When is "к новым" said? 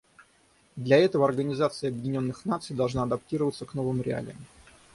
3.67-4.01